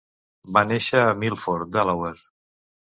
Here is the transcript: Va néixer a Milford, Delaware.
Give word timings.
Va 0.57 0.63
néixer 0.69 1.03
a 1.03 1.13
Milford, 1.25 1.73
Delaware. 1.79 2.29